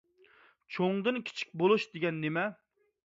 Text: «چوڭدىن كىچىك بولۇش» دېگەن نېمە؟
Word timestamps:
«چوڭدىن 0.77 1.21
كىچىك 1.27 1.53
بولۇش» 1.63 1.85
دېگەن 1.93 2.19
نېمە؟ 2.25 2.47